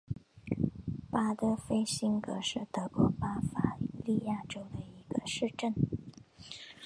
[1.11, 5.75] 巴德菲辛格是德国巴伐利亚州的一个市镇。